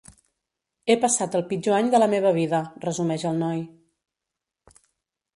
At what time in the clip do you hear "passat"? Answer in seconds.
1.01-1.35